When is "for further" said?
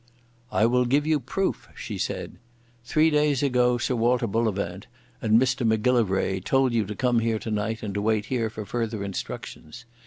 8.49-9.03